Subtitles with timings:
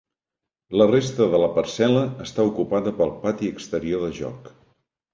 [0.81, 4.55] La resta de la parcel·la està ocupada pel pati exterior de joc.